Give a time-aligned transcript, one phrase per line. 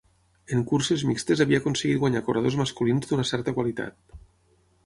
[0.55, 4.21] En curses mixtes havia aconseguit guanyar corredors masculins d'una certa qualitat.